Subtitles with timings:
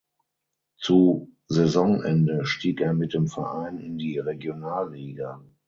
[0.77, 5.39] Zu Saisonende stieg er mit dem Verein in die Regionalliga.